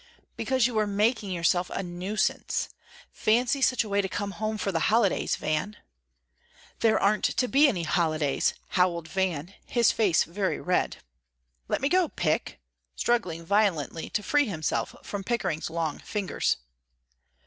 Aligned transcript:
"Because 0.35 0.65
you 0.65 0.73
were 0.73 0.87
making 0.87 1.29
yourself 1.29 1.69
a 1.69 1.83
nuisance. 1.83 2.69
Fancy 3.11 3.61
such 3.61 3.83
a 3.83 3.87
way 3.87 4.01
to 4.01 4.09
come 4.09 4.31
home 4.31 4.57
for 4.57 4.71
the 4.71 4.79
holidays, 4.89 5.35
Van." 5.35 5.77
"There 6.79 6.99
aren't 6.99 7.25
to 7.25 7.47
be 7.47 7.67
any 7.67 7.83
holidays," 7.83 8.55
howled 8.69 9.07
Van, 9.07 9.53
his 9.67 9.91
face 9.91 10.23
very 10.23 10.59
red. 10.59 10.97
"Let 11.67 11.81
me 11.81 11.87
go, 11.87 12.09
Pick," 12.09 12.59
struggling 12.95 13.45
violently 13.45 14.09
to 14.09 14.23
free 14.23 14.47
himself 14.47 14.95
from 15.03 15.23
Pickering's 15.23 15.69
long 15.69 15.99
fingers. 15.99 16.57